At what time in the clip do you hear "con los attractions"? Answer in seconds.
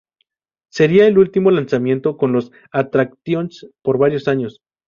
2.17-3.69